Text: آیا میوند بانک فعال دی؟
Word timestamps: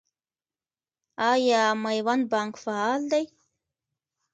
آیا 1.31 1.63
میوند 1.83 2.23
بانک 2.31 2.53
فعال 2.63 3.01
دی؟ 3.11 3.25